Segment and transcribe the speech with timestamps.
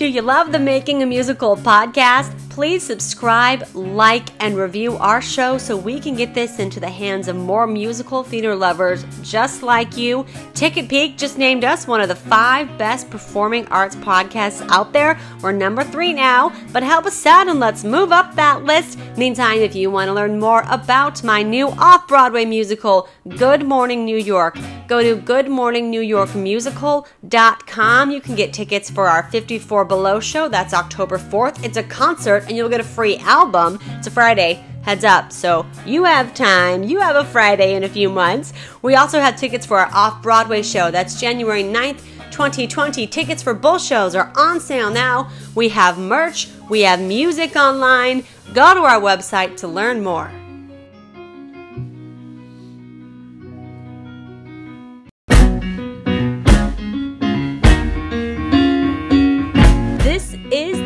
[0.00, 2.32] Do you love the Making a Musical podcast?
[2.50, 7.28] Please subscribe, like, and review our show so we can get this into the hands
[7.28, 10.26] of more musical theater lovers just like you.
[10.52, 15.16] Ticket Peak just named us one of the five best performing arts podcasts out there.
[15.40, 18.98] We're number three now, but help us out and let's move up that list.
[19.16, 24.04] Meantime, if you want to learn more about my new off Broadway musical, Good Morning
[24.04, 24.58] New York,
[24.88, 28.10] go to goodmorningnewyorkmusical.com.
[28.10, 30.48] You can get tickets for our 54 Below show.
[30.48, 31.64] That's October 4th.
[31.64, 33.78] It's a concert and you'll get a free album.
[33.98, 34.64] It's a Friday.
[34.82, 35.30] Heads up.
[35.30, 36.82] So you have time.
[36.82, 38.52] You have a Friday in a few months.
[38.82, 40.90] We also have tickets for our off Broadway show.
[40.90, 42.00] That's January 9th.
[42.30, 45.30] 2020 tickets for both shows are on sale now.
[45.54, 48.24] We have merch, we have music online.
[48.54, 50.30] Go to our website to learn more.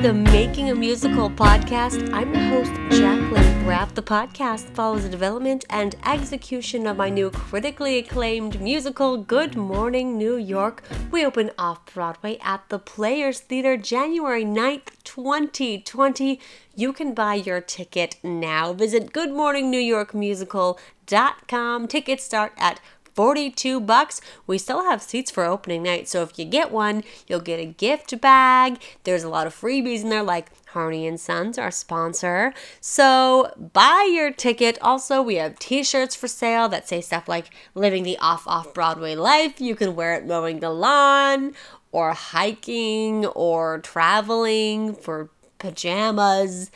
[0.05, 2.13] The Making a Musical podcast.
[2.13, 3.95] I'm your host, Jacqueline Braff.
[3.95, 10.19] The podcast follows the development and execution of my new critically acclaimed musical, Good Morning
[10.19, 10.83] New York.
[11.11, 16.39] We open off Broadway at the Players Theater January 9th, 2020.
[16.77, 18.75] You can buy your ticket now.
[18.75, 21.89] Visit goodmorningnewyorkmusical.com.
[21.89, 22.79] Tickets start at
[23.15, 24.21] 42 bucks.
[24.47, 27.65] We still have seats for opening night, so if you get one, you'll get a
[27.65, 28.81] gift bag.
[29.05, 32.53] There's a lot of freebies in there like Harney and Sons, our sponsor.
[32.81, 34.79] So buy your ticket.
[34.83, 39.15] Also, we have t-shirts for sale that say stuff like living the off off Broadway
[39.15, 39.61] life.
[39.61, 41.55] You can wear it mowing the lawn
[41.93, 46.73] or hiking or traveling for pajamas.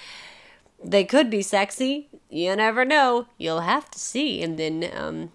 [0.83, 2.09] They could be sexy.
[2.31, 3.27] You never know.
[3.37, 5.33] You'll have to see and then um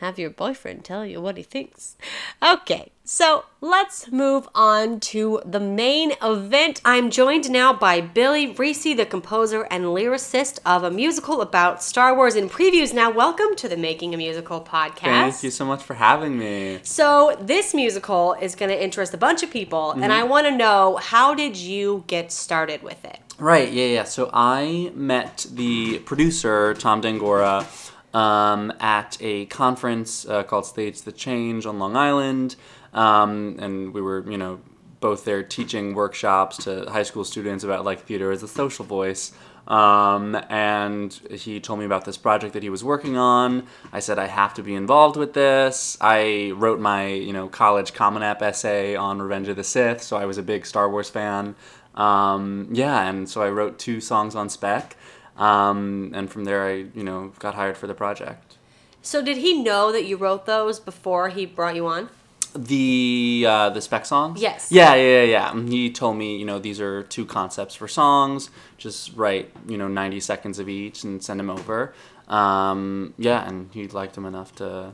[0.00, 1.96] have your boyfriend tell you what he thinks.
[2.42, 6.80] Okay, so let's move on to the main event.
[6.86, 12.16] I'm joined now by Billy Recce, the composer and lyricist of a musical about Star
[12.16, 12.94] Wars in previews.
[12.94, 15.00] Now, welcome to the Making a Musical podcast.
[15.00, 16.80] Thank you so much for having me.
[16.82, 20.12] So, this musical is going to interest a bunch of people, and mm-hmm.
[20.12, 23.18] I want to know how did you get started with it?
[23.38, 24.04] Right, yeah, yeah.
[24.04, 27.66] So I met the producer, Tom D'Angora,
[28.14, 32.56] um, at a conference uh, called Stage the Change on Long Island.
[32.92, 34.60] Um, and we were, you know,
[35.00, 39.32] both there teaching workshops to high school students about like theater as a social voice.
[39.66, 43.66] Um, and he told me about this project that he was working on.
[43.92, 45.96] I said I have to be involved with this.
[46.00, 50.16] I wrote my you know college Common App essay on Revenge of the Sith, so
[50.16, 51.54] I was a big Star Wars fan.
[51.94, 54.96] Um, yeah, and so I wrote two songs on spec,
[55.36, 58.56] um, and from there I you know got hired for the project.
[59.02, 62.10] So, did he know that you wrote those before he brought you on?
[62.54, 64.42] The uh, the spec songs.
[64.42, 64.70] Yes.
[64.70, 65.62] Yeah, yeah, yeah, yeah.
[65.68, 68.50] He told me, you know, these are two concepts for songs.
[68.76, 71.94] Just write, you know, ninety seconds of each and send them over.
[72.28, 74.92] Um, yeah, and he liked them enough to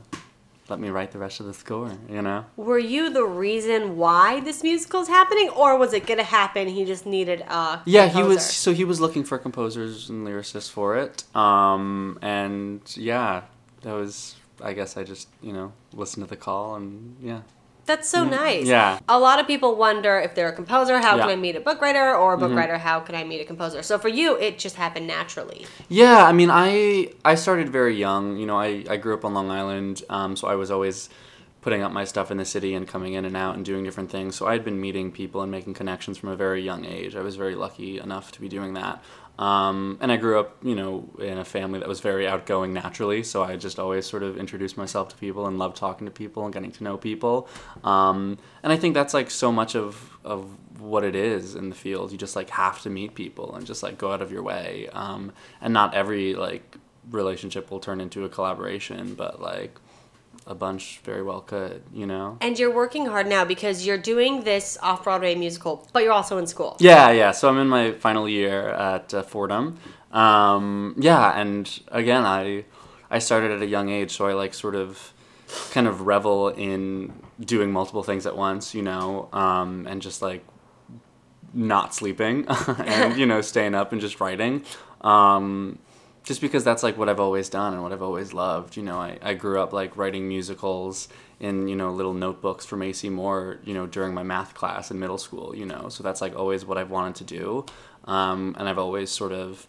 [0.69, 1.91] let me write the rest of the score.
[2.09, 2.45] You know.
[2.55, 6.67] Were you the reason why this musical is happening, or was it gonna happen?
[6.67, 8.45] He just needed a Yeah, he was.
[8.45, 11.23] So he was looking for composers and lyricists for it.
[11.35, 13.43] Um, and yeah,
[13.81, 14.35] that was.
[14.59, 17.41] I guess I just you know listened to the call and yeah.
[17.87, 18.67] That's so nice.
[18.67, 18.99] Yeah.
[19.07, 21.23] A lot of people wonder if they're a composer, how can Yeah.
[21.23, 21.29] Mm-hmm.
[21.31, 23.81] I meet a book writer, or a book writer, how can I meet a composer?
[23.81, 25.65] So for you, it just happened naturally.
[25.89, 28.37] Yeah, I mean, I I started very young.
[28.37, 31.09] You know, I, I grew up on Long Island, um, so I was always
[31.61, 34.11] putting up my stuff in the city and coming in and out and doing different
[34.11, 34.35] things.
[34.35, 37.15] So I had been meeting people and making connections from a very young age.
[37.15, 39.03] I was very lucky enough to be doing that.
[39.39, 43.23] Um, and I grew up, you know, in a family that was very outgoing naturally.
[43.23, 46.45] So I just always sort of introduced myself to people and loved talking to people
[46.45, 47.47] and getting to know people.
[47.83, 51.75] Um, and I think that's like so much of of what it is in the
[51.75, 52.11] field.
[52.11, 54.89] You just like have to meet people and just like go out of your way.
[54.91, 55.31] Um,
[55.61, 56.77] and not every like
[57.09, 59.79] relationship will turn into a collaboration, but like
[60.47, 62.37] a bunch very well could, you know?
[62.41, 66.37] And you're working hard now because you're doing this off Broadway musical, but you're also
[66.37, 66.77] in school.
[66.79, 67.31] Yeah, yeah.
[67.31, 69.77] So I'm in my final year at uh, Fordham.
[70.11, 72.65] Um, yeah, and again, I
[73.09, 75.13] I started at a young age, so I like sort of
[75.71, 80.43] kind of revel in doing multiple things at once, you know, um, and just like
[81.53, 82.45] not sleeping
[82.79, 84.63] and you know staying up and just writing.
[85.01, 85.79] Um,
[86.27, 88.75] just because that's like what I've always done and what I've always loved.
[88.75, 91.07] You know, I, I grew up like writing musicals
[91.39, 94.99] in, you know, little notebooks from AC Moore, you know, during my math class in
[94.99, 95.87] middle school, you know.
[95.87, 97.65] So that's like always what I've wanted to do.
[98.03, 99.67] Um, and I've always sort of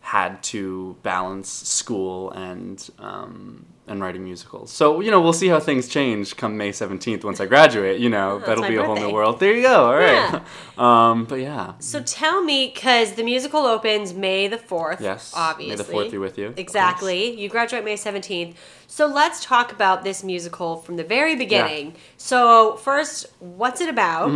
[0.00, 4.70] had to balance school and um, and writing musicals.
[4.72, 8.00] So you know, we'll see how things change come May seventeenth once I graduate.
[8.00, 9.40] You know, that's that'll be a whole new world.
[9.40, 9.86] There you go.
[9.86, 10.40] All right.
[10.78, 11.74] um, but yeah.
[11.80, 15.00] So tell me, because the musical opens May the 4th.
[15.00, 15.32] Yes.
[15.36, 15.70] Obviously.
[15.70, 16.54] May the fourth be with you.
[16.56, 17.38] Exactly.
[17.38, 18.54] You graduate May 17th.
[18.86, 21.94] So let's talk about this musical from the very beginning.
[22.16, 24.30] So, first, what's it about?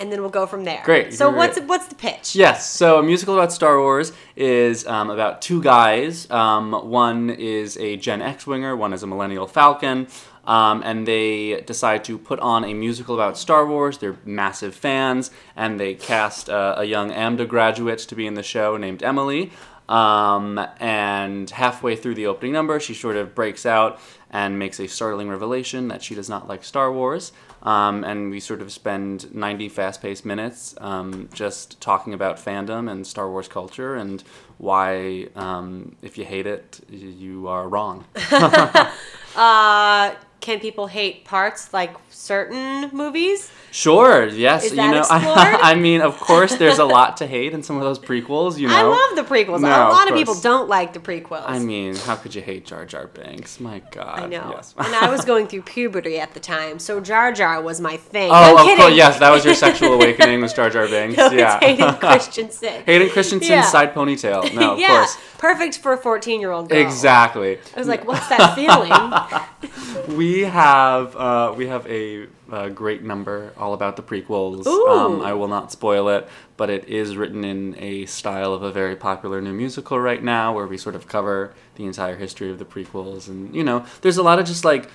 [0.00, 0.82] And then we'll go from there.
[0.84, 1.68] Great, So, what's great.
[1.68, 2.34] what's the pitch?
[2.34, 6.28] Yes, so a musical about Star Wars is um, about two guys.
[6.30, 10.08] Um, one is a Gen X winger, one is a Millennial Falcon,
[10.46, 13.98] um, and they decide to put on a musical about Star Wars.
[13.98, 18.42] They're massive fans, and they cast uh, a young AMDA graduate to be in the
[18.42, 19.52] show named Emily.
[19.88, 24.00] Um, and halfway through the opening number, she sort of breaks out
[24.30, 27.32] and makes a startling revelation that she does not like Star Wars.
[27.62, 32.90] Um, and we sort of spend 90 fast paced minutes um, just talking about fandom
[32.90, 34.22] and Star Wars culture and
[34.58, 38.04] why, um, if you hate it, you are wrong.
[39.36, 43.50] Uh, can people hate parts like certain movies?
[43.70, 44.70] Sure, yes.
[44.70, 45.24] You know, explored?
[45.24, 48.68] I, mean, of course, there's a lot to hate in some of those prequels, you
[48.68, 48.76] know.
[48.76, 49.62] I love the prequels.
[49.62, 51.44] No, a lot of people don't like the prequels.
[51.46, 53.58] I mean, how could you hate Jar Jar Binks?
[53.58, 54.18] My God.
[54.20, 54.52] I know.
[54.54, 54.74] Yes.
[54.76, 58.30] and I was going through puberty at the time, so Jar Jar was my thing.
[58.30, 58.76] Oh, I'm of kidding.
[58.76, 61.16] course, yes, that was your sexual awakening was Jar Jar Binks.
[61.16, 61.56] No, yeah.
[61.56, 62.82] it's Hayden Christensen.
[62.84, 63.62] Hayden Christensen's Yeah.
[63.62, 64.54] side ponytail.
[64.54, 65.16] No, of yeah, course.
[65.38, 66.78] perfect for a 14 year old girl.
[66.78, 67.58] Exactly.
[67.74, 70.16] I was like, what's that feeling?
[70.16, 74.66] We have uh, we have a, uh great number all about the prequels.
[74.66, 78.70] Um, I will not spoil it, but it is written in a style of a
[78.70, 82.58] very popular new musical right now, where we sort of cover the entire history of
[82.58, 84.88] the prequels, and you know, there's a lot of just like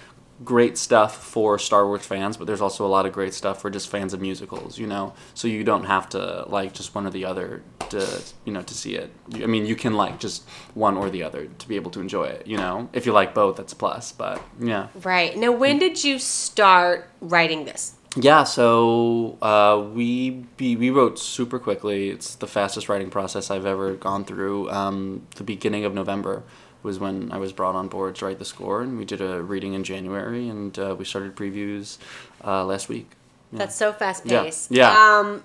[0.44, 3.70] great stuff for Star Wars fans, but there's also a lot of great stuff for
[3.70, 5.14] just fans of musicals, you know.
[5.34, 8.74] So you don't have to like just one or the other to, you know, to
[8.74, 9.12] see it.
[9.36, 12.26] I mean, you can like just one or the other to be able to enjoy
[12.26, 12.90] it, you know.
[12.94, 14.88] If you like both, that's a plus, but yeah.
[15.04, 15.36] right.
[15.38, 17.96] Now, when did you start writing this?
[18.16, 22.10] Yeah, so uh, we be, we wrote super quickly.
[22.10, 24.70] It's the fastest writing process I've ever gone through.
[24.72, 26.44] Um, the beginning of November
[26.84, 29.42] was when I was brought on board to write the score, and we did a
[29.42, 31.98] reading in January, and uh, we started previews
[32.46, 33.10] uh, last week.
[33.52, 34.44] That's so fast Yeah.
[34.44, 34.72] paced.
[34.72, 34.90] Yeah.
[34.92, 35.44] Um,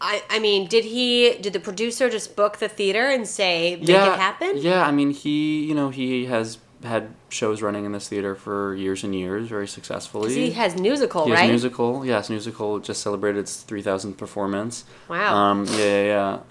[0.00, 3.88] I, I mean, did he, did the producer just book the theater and say, make
[3.88, 4.52] yeah, it happen?
[4.56, 8.74] Yeah, I mean, he you know he has had shows running in this theater for
[8.74, 10.32] years and years, very successfully.
[10.32, 11.50] He has musical, He has right?
[11.50, 12.06] musical.
[12.06, 14.84] Yes, musical just celebrated its three thousandth performance.
[15.08, 15.34] Wow.
[15.36, 16.04] Um, yeah, yeah,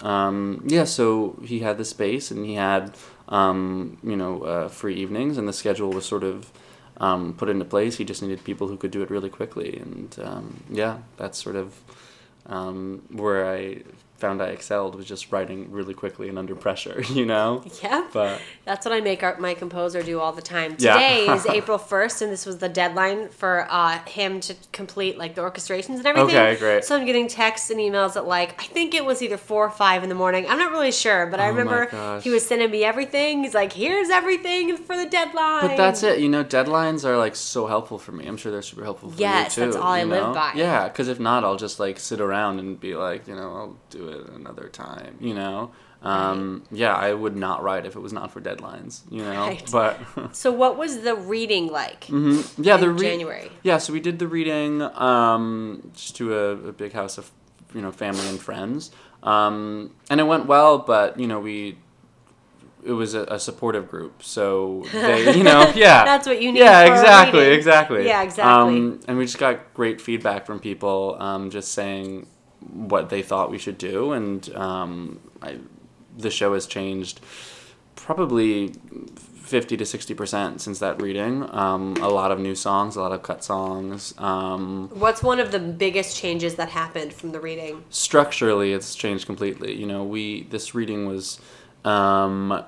[0.03, 0.27] yeah.
[0.27, 0.83] Um, yeah.
[0.83, 2.93] So he had the space, and he had,
[3.29, 6.51] um, you know, uh, free evenings, and the schedule was sort of
[6.97, 7.97] um, put into place.
[7.97, 11.55] He just needed people who could do it really quickly, and um, yeah, that's sort
[11.55, 11.75] of
[12.47, 13.83] um, where I
[14.19, 17.03] found I excelled was just writing really quickly and under pressure.
[17.19, 17.63] You know.
[17.83, 18.07] Yeah.
[18.13, 20.75] But That's what I make our, my composer do all the time.
[20.77, 20.93] Yeah.
[20.93, 25.35] Today is April 1st, and this was the deadline for uh, him to complete like
[25.35, 26.35] the orchestrations and everything.
[26.37, 26.85] Okay, great.
[26.85, 29.69] So I'm getting texts and emails at like, I think it was either 4 or
[29.69, 30.45] 5 in the morning.
[30.47, 33.43] I'm not really sure, but I Oh remember he was sending me everything.
[33.43, 35.67] He's like, here's everything for the deadline.
[35.67, 36.19] But that's it.
[36.19, 38.27] You know, deadlines are like so helpful for me.
[38.27, 39.71] I'm sure they're super helpful for Yes, you too.
[39.71, 40.53] that's all I you live by.
[40.55, 43.77] Yeah, because if not, I'll just like sit around and be like, you know, I'll
[43.89, 45.17] do it another time.
[45.19, 45.71] You know.
[46.01, 49.01] Um, Yeah, I would not write if it was not for deadlines.
[49.11, 49.47] You know.
[49.47, 49.69] Right.
[49.71, 49.99] But
[50.33, 52.05] So what was the reading like?
[52.05, 52.53] Mhm.
[52.57, 53.51] yeah, the re- January.
[53.63, 57.31] Yeah, so we did the reading um, just to a, a big house of
[57.73, 58.91] you know family and friends,
[59.23, 60.77] um, and it went well.
[60.79, 61.77] But you know we.
[62.81, 66.05] It was a, a supportive group, so they, you know, yeah.
[66.05, 68.05] That's what you need Yeah, exactly, exactly.
[68.07, 68.77] Yeah, exactly.
[68.77, 72.25] Um, and we just got great feedback from people, um, just saying
[72.61, 75.57] what they thought we should do, and um, I,
[76.17, 77.21] the show has changed
[77.95, 78.73] probably
[79.15, 81.47] 50 to 60 percent since that reading.
[81.53, 84.13] Um, a lot of new songs, a lot of cut songs.
[84.17, 87.83] Um, What's one of the biggest changes that happened from the reading?
[87.89, 89.73] structurally, it's changed completely.
[89.73, 91.39] You know, we this reading was.
[91.85, 92.63] Um,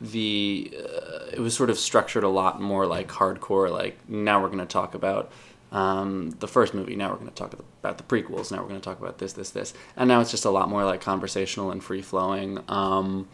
[0.00, 4.48] the uh, it was sort of structured a lot more like hardcore like now we're
[4.48, 5.30] going to talk about
[5.74, 8.80] um, the first movie now we're going to talk about the prequels now we're going
[8.80, 9.74] to talk about this this this.
[9.96, 13.28] And now it's just a lot more like conversational and free flowing um,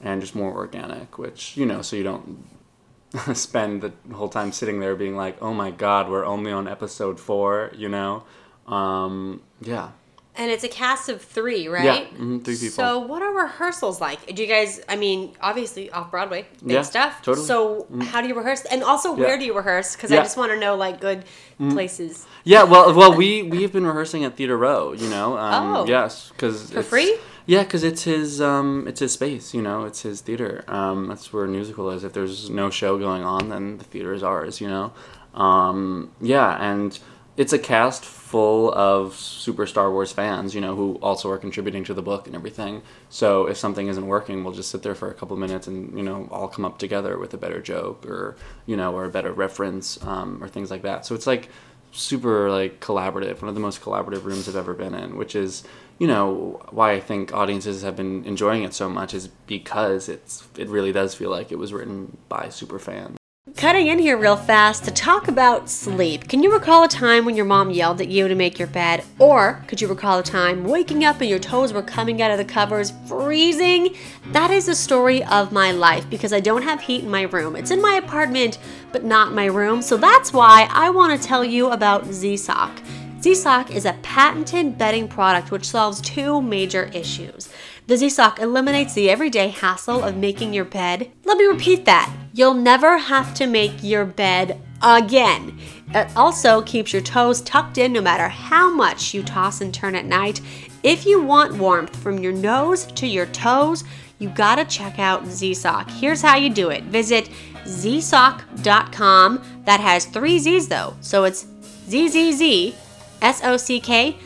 [0.00, 2.44] and just more organic which you know so you don't
[3.34, 7.18] spend the whole time sitting there being like oh my god we're only on episode
[7.18, 8.22] four you know?
[8.68, 9.90] Um, yeah
[10.36, 12.08] And it's a cast of three, right?
[12.16, 12.70] mhm, three people.
[12.70, 14.32] So, what are rehearsals like?
[14.34, 14.80] Do you guys?
[14.88, 17.20] I mean, obviously off Broadway, big Yeah, stuff.
[17.22, 17.46] totally.
[17.46, 18.64] So, how do you rehearse?
[18.66, 19.96] And also, where do you rehearse?
[19.96, 21.24] Because I just want to know like good
[21.58, 22.26] places.
[22.44, 25.36] Yeah, well, well, we we've been rehearsing at Theater Row, you know.
[25.36, 25.86] Um, Oh.
[25.86, 27.18] yes, because For free?
[27.46, 29.52] Yeah, because it's his um, it's his space.
[29.52, 30.64] You know, it's his theater.
[30.68, 32.04] Um, that's where a musical is.
[32.04, 34.60] If there's no show going on, then the theater is ours.
[34.60, 34.92] You know,
[35.34, 36.96] um, yeah, and
[37.36, 40.54] it's a cast full of super Star Wars fans.
[40.54, 42.82] You know, who also are contributing to the book and everything.
[43.08, 46.02] So if something isn't working, we'll just sit there for a couple minutes and you
[46.02, 49.32] know all come up together with a better joke or you know or a better
[49.32, 51.06] reference um, or things like that.
[51.06, 51.48] So it's like
[51.92, 55.64] super like collaborative one of the most collaborative rooms i've ever been in which is
[55.98, 60.46] you know why i think audiences have been enjoying it so much is because it's
[60.56, 63.19] it really does feel like it was written by super fans
[63.56, 66.28] Cutting in here real fast to talk about sleep.
[66.28, 69.04] Can you recall a time when your mom yelled at you to make your bed?
[69.18, 72.38] Or could you recall a time waking up and your toes were coming out of
[72.38, 73.96] the covers, freezing?
[74.32, 77.56] That is the story of my life because I don't have heat in my room.
[77.56, 78.58] It's in my apartment,
[78.92, 79.82] but not my room.
[79.82, 82.80] So that's why I want to tell you about Z-Sock.
[83.20, 87.48] Z-Sock is a patented bedding product which solves two major issues.
[87.86, 91.10] The Z-Sock eliminates the everyday hassle of making your bed.
[91.24, 92.14] Let me repeat that.
[92.32, 95.58] You'll never have to make your bed again.
[95.92, 99.94] It also keeps your toes tucked in no matter how much you toss and turn
[99.94, 100.40] at night.
[100.82, 103.84] If you want warmth from your nose to your toes,
[104.18, 105.90] you gotta check out Z-Sock.
[105.90, 106.84] Here's how you do it.
[106.84, 107.30] Visit
[107.64, 109.42] zsock.com.
[109.64, 111.46] That has three Z's though, so it's
[111.88, 112.74] ZZZ
[113.22, 114.16] S-O-C-K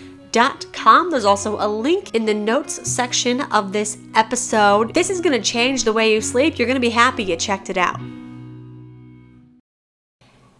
[0.85, 4.93] There's also a link in the notes section of this episode.
[4.93, 6.59] This is going to change the way you sleep.
[6.59, 7.99] You're going to be happy you checked it out.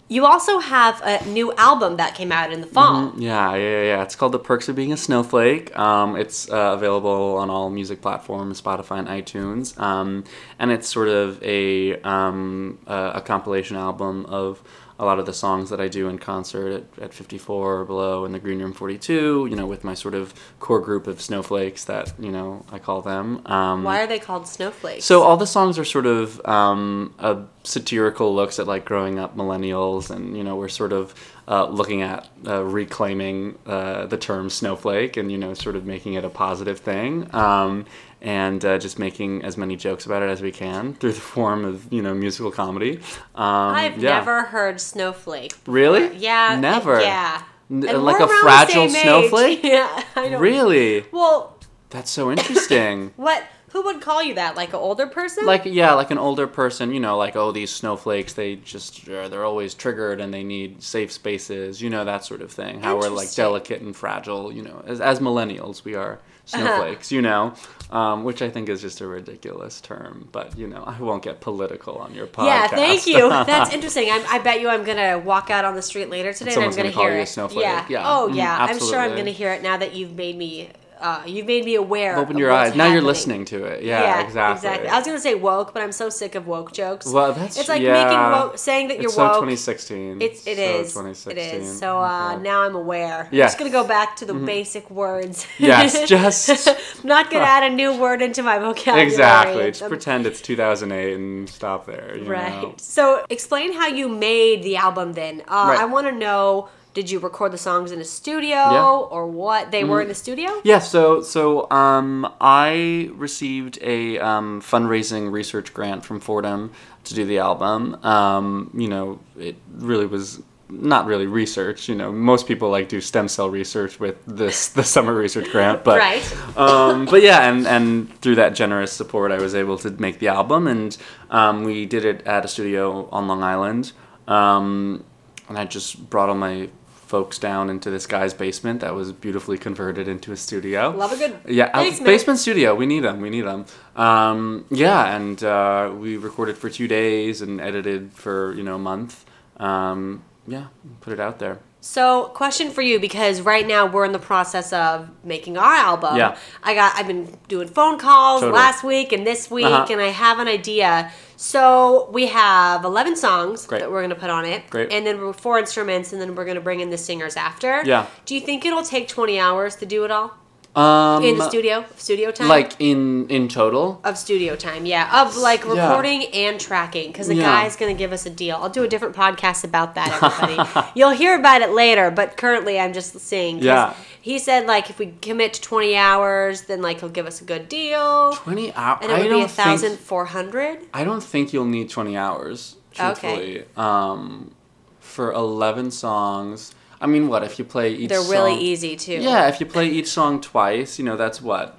[0.09, 3.09] You also have a new album that came out in the fall.
[3.09, 3.21] Mm-hmm.
[3.21, 4.03] Yeah, yeah, yeah.
[4.03, 5.77] It's called The Perks of Being a Snowflake.
[5.79, 9.79] Um, it's uh, available on all music platforms, Spotify and iTunes.
[9.79, 10.25] Um,
[10.59, 14.63] and it's sort of a, um, a, a compilation album of
[14.99, 18.25] a lot of the songs that I do in concert at, at 54 or below
[18.25, 21.85] in the Green Room 42, you know, with my sort of core group of snowflakes
[21.87, 23.45] that, you know, I call them.
[23.47, 25.05] Um, Why are they called snowflakes?
[25.05, 29.37] so all the songs are sort of um, a satirical looks at like growing up
[29.37, 31.15] millennials, and you know we're sort of
[31.49, 36.15] uh, looking at uh, reclaiming uh, the term snowflake and you know sort of making
[36.15, 37.35] it a positive thing.
[37.35, 37.87] Um,
[38.25, 41.65] and uh, just making as many jokes about it as we can through the form
[41.65, 42.97] of you know musical comedy.
[43.35, 44.19] Um, I've yeah.
[44.19, 45.53] never heard snowflake.
[45.67, 46.59] really Yeah.
[46.59, 47.43] never Yeah.
[47.71, 49.61] N- like a fragile snowflake.
[49.63, 50.39] yeah, I know.
[50.39, 51.59] Really, Well,
[51.91, 53.13] that's so interesting.
[53.17, 53.45] what?
[53.73, 54.55] Who would call you that?
[54.55, 55.47] Like an older person?
[55.47, 59.29] like yeah like an older person you know like oh these snowflakes they just uh,
[59.29, 62.97] they're always triggered and they need safe spaces you know that sort of thing how
[62.97, 66.21] we're like delicate and fragile you know as, as millennials we are
[66.53, 66.63] Uh-huh.
[66.67, 67.55] snowflakes you know
[67.91, 71.41] um, which i think is just a ridiculous term but you know i won't get
[71.41, 73.29] political on your podcast Yeah, thank you.
[73.31, 74.11] That's interesting.
[74.11, 76.89] I'm, I bet you I'm gonna walk out on the street later today Someone's and
[76.89, 77.29] I'm gonna gonna, call hear it.
[77.29, 77.63] snowflake.
[77.65, 77.87] Yeah.
[77.89, 78.03] Yeah.
[78.05, 78.57] Oh Mhm, yeah.
[78.61, 80.69] I'm sure I'm gonna hear it now that you've made me.
[81.05, 82.17] Uh, you've made me aware.
[82.17, 85.75] open your eyes now you're listening to it yeah, exactly, I was gonna say woke,
[85.75, 87.05] but I'm so sick of woke jokes.
[87.07, 88.05] well that's it's like yeah.
[88.05, 89.35] making woke, saying that you're it's so woke.
[89.35, 90.93] 2016 It's it so is.
[90.95, 91.37] 2016.
[91.37, 91.79] It is.
[91.79, 92.43] So uh, Okay.
[92.43, 93.25] now I'm aware.
[93.25, 93.49] I'm Yes.
[93.51, 95.47] just gonna go back to the basic words.
[95.59, 99.03] Yes, just- not gonna add a new word into my vocabulary.
[99.07, 99.67] Exactly.
[99.73, 102.17] Just I'm- pretend it's 2008 and stop there.
[102.17, 102.63] You Right.
[102.63, 102.75] Know?
[102.79, 105.43] So explain how you made the album then.
[105.49, 105.81] Uh, Right.
[105.81, 108.89] I want to know did you record the songs in a studio Yeah.
[109.11, 109.71] Or what?
[109.73, 110.49] They were in the studio?
[110.65, 110.79] Yeah.
[110.79, 116.71] So so um, I received a um, fundraising research grant from Fordham
[117.05, 117.97] to do the album.
[118.05, 121.89] Um, you know, it really was not really research.
[121.89, 125.85] You know, most people like do stem cell research with this the summer research grant,
[125.85, 126.57] but Right.
[126.57, 130.29] um, but yeah, and, and through that generous support, I was able to make the
[130.29, 130.97] album, and
[131.31, 133.93] um, we did it at a studio on Long Island.
[134.27, 135.05] Um,
[135.49, 136.71] and I just brought all my
[137.15, 140.91] folks down into this guy's basement that was beautifully converted into a studio.
[140.91, 142.07] Love a good Yeah, basement.
[142.07, 142.75] basement studio.
[142.75, 143.21] We need them.
[143.21, 143.67] We need them.
[143.95, 148.85] Um, yeah, and uh, we recorded for two days and edited for you know a
[148.93, 149.25] month.
[149.59, 150.67] Um, yeah,
[151.03, 151.61] put it out there.
[151.87, 156.17] So, question for you because right now we're in the process of making our album.
[156.17, 156.39] Yeah.
[156.63, 158.59] I got I've been doing phone calls Totally.
[158.59, 159.87] last week and this week Uh-huh.
[159.93, 161.13] and I have an idea.
[161.37, 163.81] So, we have 11 songs Great.
[163.81, 164.63] that we're going to put on it.
[164.71, 164.91] Great.
[164.93, 167.83] And then we're four instruments and then we're going to bring in the singers after.
[167.85, 168.07] Yeah.
[168.25, 170.33] Do you think it'll take 20 hours to do it all
[170.77, 171.85] Um, in the studio?
[171.97, 172.49] Studio time?
[172.49, 174.01] Like in in total.
[174.03, 175.89] of studio time, yeah, of like Yeah.
[175.89, 177.45] recording and tracking, because the Yeah.
[177.63, 178.59] guy's gonna give us a deal.
[178.61, 180.89] I'll do a different podcast about that, everybody.
[180.97, 183.13] You'll hear about it later, but currently I'm just.
[183.13, 183.93] 'cause Yeah.
[184.21, 187.45] He said like if we commit to 20 hours, then like he'll give us a
[187.45, 188.99] good deal, Twenty hours.
[189.03, 190.79] and it I would be a thousand four hundred.
[190.95, 192.77] I don't think you'll need twenty hours.
[192.93, 193.65] Truthfully.
[193.77, 194.53] Um,
[195.01, 196.75] for eleven songs.
[197.05, 198.11] I mean, what if you play each?
[198.11, 199.19] Song They're really song- easy too.
[199.31, 201.77] Yeah, if you play each song twice, you know that's what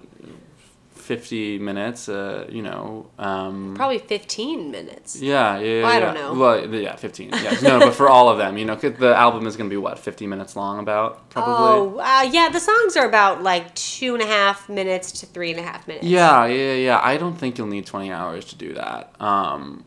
[0.94, 2.08] fifty minutes.
[2.10, 3.08] Uh, you know.
[3.20, 5.22] Um, Probably 15 minutes.
[5.22, 5.84] yeah, yeah, yeah.
[5.84, 6.34] Well, I don't know.
[6.34, 7.30] Well, yeah, fifteen.
[7.44, 9.78] Yeah, no, but for all of them, you know, 'cause the album is gonna be
[9.78, 11.54] what fifty minutes long, about probably.
[11.56, 15.52] Oh, uh, yeah, the songs are about like two and a half minutes to three
[15.52, 16.06] and a half minutes.
[16.08, 17.00] Yeah, yeah, yeah.
[17.04, 19.12] I don't think you'll need 20 hours to do that.
[19.20, 19.86] Um,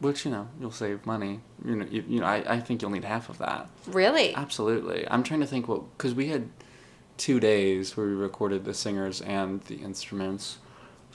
[0.00, 1.40] which, you know, you'll save money.
[1.64, 3.68] You know, you, you know I, I think you'll need half of that.
[3.86, 4.34] Really?
[4.34, 5.06] Absolutely.
[5.10, 6.48] I'm trying to think what, because we had
[7.16, 10.58] two days where we recorded the singers and the instruments.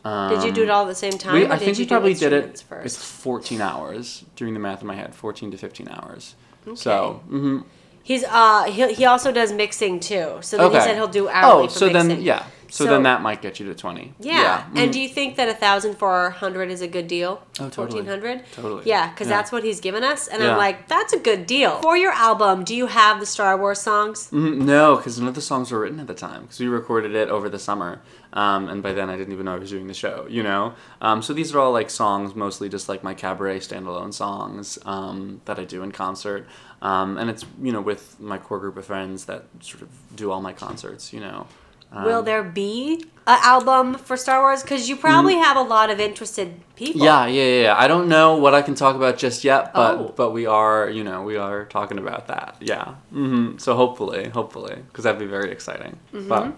[0.04, 1.34] Um, Did you do it all at the same time?
[1.34, 2.46] We, I think you we probably did it.
[2.51, 6.36] instruments It's 14 hours, doing the math in my head, 14 to 15 hours.
[6.75, 7.62] So, hmm
[8.04, 10.38] He's uh he, he also does mixing too.
[10.42, 10.77] So then okay.
[10.77, 12.08] he said he'll do hourly Oh, so mixing.
[12.10, 12.46] then, yeah.
[12.72, 14.13] So, So- then that might get you to 20.
[14.19, 14.63] Yeah.
[14.74, 14.77] mhm.
[14.79, 17.41] And do you think that a thousand four hundred is a good deal?
[17.60, 17.88] Oh, totally.
[17.91, 18.43] Fourteen hundred.
[18.53, 18.84] Totally.
[18.86, 19.38] Yeah, because Yeah.
[19.38, 20.51] that's what he's given us, and Yeah.
[20.51, 22.63] I'm like, that's a good deal for your album.
[22.63, 24.29] Do you have the Star Wars songs?
[24.31, 26.43] Mhm, No, because none of the songs were written at the time.
[26.43, 28.01] Because we recorded it over the summer,
[28.34, 30.25] um, and by then I didn't even know I was doing the show.
[30.29, 34.13] You know, um, so these are all like songs, mostly just like my cabaret standalone
[34.13, 36.45] songs um, that I do in concert,
[36.81, 40.31] um, and it's you know with my core group of friends that sort of do
[40.31, 41.13] all my concerts.
[41.13, 41.48] You know,
[41.96, 44.62] um, Will there be an album for Star Wars?
[44.62, 47.02] Because you probably have a lot of interested people.
[47.02, 47.06] Mm.
[47.06, 47.75] Yeah, yeah, yeah.
[47.78, 50.14] I don't know what I can talk about just yet, but Oh.
[50.16, 52.58] but we are, you know, we are talking about that.
[52.60, 52.96] Yeah.
[53.12, 55.98] hmm So hopefully, hopefully, because that'd be very exciting.
[56.14, 56.28] Mm-hmm.
[56.30, 56.54] But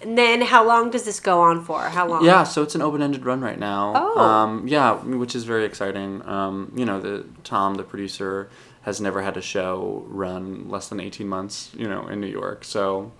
[0.00, 1.80] And then how long does this go on for?
[1.80, 2.24] How long?
[2.24, 3.92] Yeah, so it's an open-ended run right now.
[3.94, 4.18] Oh.
[4.20, 6.26] Um, yeah, which is very exciting.
[6.26, 8.48] Um, you know, the Tom, the producer,
[8.82, 11.70] has never had a show run less than eighteen months.
[11.76, 13.12] You know, in New York, so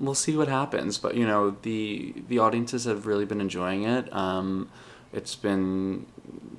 [0.00, 0.98] we'll see what happens.
[0.98, 4.12] But you know, the the audiences have really been enjoying it.
[4.12, 4.68] Um,
[5.12, 6.06] it's been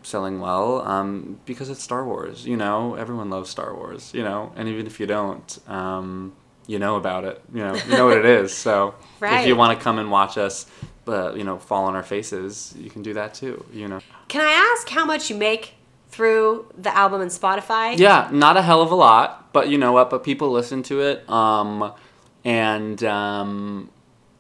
[0.03, 2.45] selling well um, because it's Star Wars.
[2.45, 4.13] You know, everyone loves Star Wars.
[4.13, 5.60] You know, and even if you don't.
[5.67, 6.33] Um,
[6.67, 8.53] you know about it, you know, you know what it is.
[8.55, 10.67] So if you want to come and watch us,
[11.05, 13.65] but you know, fall on our faces, you can do that too.
[13.74, 14.00] You know.
[14.27, 15.74] Can I ask how much you make
[16.10, 17.98] through the album and Spotify?
[17.98, 20.10] Yeah, not a hell of a lot, but you know what?
[20.10, 21.93] But people listen to it, um,
[22.43, 23.89] and um,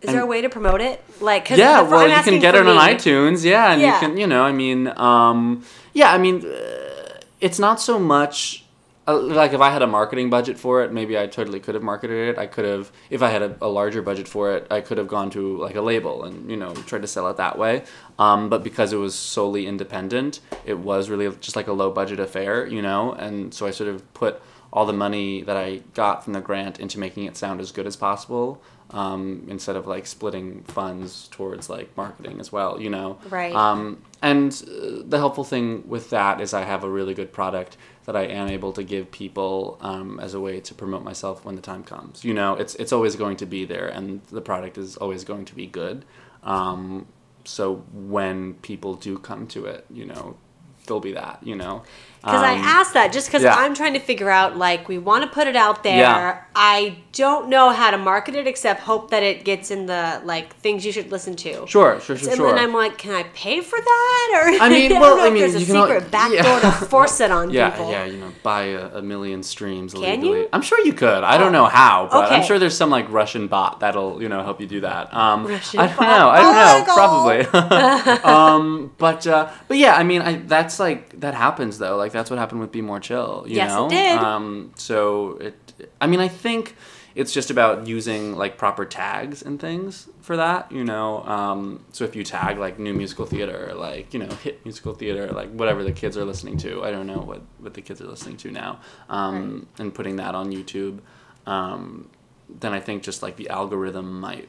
[0.01, 1.03] Is there a way to promote it?
[1.19, 3.43] Like, 'cause yeah, well, I'm you can get it on iTunes.
[3.43, 3.93] Yeah, and Yeah.
[3.93, 8.65] you can, you know, I mean, um, yeah, I mean, uh, it's not so much.
[9.07, 11.83] Uh, like if I had a marketing budget for it, maybe I totally could have
[11.83, 12.37] marketed it.
[12.37, 15.07] I could have, if I had a, a larger budget for it, I could have
[15.07, 17.83] gone to like a label and you know tried to sell it that way.
[18.19, 22.19] Um, but because it was solely independent, it was really just like a low budget
[22.19, 23.13] affair, you know.
[23.13, 24.39] And so I sort of put
[24.73, 27.87] all the money that I got from the grant into making it sound as good
[27.87, 28.61] as possible.
[28.93, 33.19] Um, instead of like splitting funds towards like marketing as well, you know.
[33.29, 33.55] Right.
[33.55, 37.77] Um, and uh, the helpful thing with that is I have a really good product
[38.05, 41.55] that I am able to give people um, as a way to promote myself when
[41.55, 42.25] the time comes.
[42.25, 45.45] You know, it's it's always going to be there, and the product is always going
[45.45, 46.03] to be good.
[46.43, 47.07] Um,
[47.45, 50.37] so when people do come to it, you know,
[50.85, 51.39] there'll be that.
[51.43, 51.83] You know,
[52.23, 53.55] Because I Um, asked that just because yeah.
[53.55, 55.97] I'm trying to figure out, like, we want to put it out there.
[55.97, 56.41] Yeah.
[56.55, 60.55] I don't know how to market it except hope that it gets in the, like,
[60.57, 61.65] things you should listen to.
[61.67, 62.47] Sure, sure, sure, and sure.
[62.53, 64.29] then I'm like, can I pay for that?
[64.35, 66.11] Or I mean, don't well, know I if mean, there's a you can al- secret
[66.11, 66.43] back yeah.
[66.43, 67.89] door to force it on yeah, people.
[67.91, 70.47] yeah, you know, buy a, a million streams Can you?
[70.53, 71.23] I'm sure you could.
[71.23, 74.43] I don't know how, but I'm sure there's some like Russian bot that'll you know
[74.43, 75.13] help you do that.
[75.13, 76.19] Um, Russian I don't bot.
[76.19, 76.29] know.
[76.29, 76.93] I Oh don't my know.
[76.93, 78.23] Probably.
[78.23, 81.97] um, but uh, but yeah, I mean, I that's like that happens though.
[81.97, 83.45] Like that's what happened with Be More Chill.
[83.47, 83.89] You Yes, it know?
[83.89, 84.17] did.
[84.19, 85.89] Um, so it.
[85.99, 86.75] I mean, I think
[87.13, 90.71] it's just about using like proper tags and things for that.
[90.71, 91.23] You know.
[91.23, 95.27] Um, so if you tag like new musical theater, like you know hit musical theater,
[95.31, 96.83] like whatever the kids are listening to.
[96.83, 98.79] I don't know what what the kids are listening to now.
[99.09, 100.99] Um, and putting that on YouTube.
[101.45, 102.09] Um,
[102.49, 104.47] then I think just like the algorithm might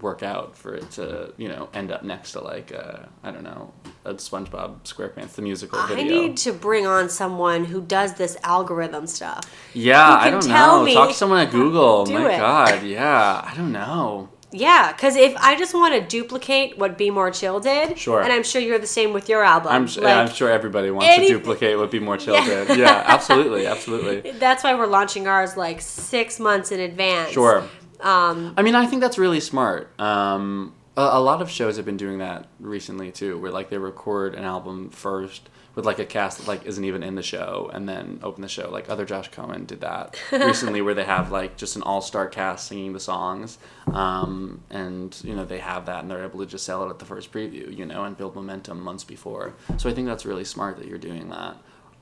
[0.00, 3.42] work out for it to you know end up next to like uh, I don't
[3.42, 3.72] know
[4.04, 6.04] a SpongeBob SquarePants the musical I video.
[6.04, 9.42] I need to bring on someone who does this algorithm stuff.
[9.74, 10.84] yeah, I don't tell know.
[10.84, 12.06] me Talk to someone at Google.
[12.06, 12.38] My it.
[12.38, 14.28] God, yeah, I don't know.
[14.52, 18.20] Yeah, because if I just want to duplicate what Be More Chill did, Sure.
[18.20, 19.70] and I'm sure you're the same with your album.
[19.70, 22.64] I'm, like, yeah, I'm sure everybody wants to duplicate what Be More Chill Yeah.
[22.64, 22.78] did.
[22.80, 24.32] Yeah, absolutely, absolutely.
[24.40, 27.30] That's why we're launching ours like six months in advance.
[27.30, 27.62] Sure.
[28.02, 29.98] Um, I mean, I think that's really smart.
[30.00, 33.78] Um, a, a lot of shows have been doing that recently too, where like they
[33.78, 37.70] record an album first with like a cast that like isn't even in the show,
[37.72, 38.70] and then open the show.
[38.70, 42.28] Like other Josh Cohen did that recently, where they have like just an all star
[42.28, 43.58] cast singing the songs,
[43.92, 46.98] um, and you know they have that, and they're able to just sell it at
[46.98, 49.54] the first preview, you know, and build momentum months before.
[49.78, 51.56] So I think that's really smart that you're doing that.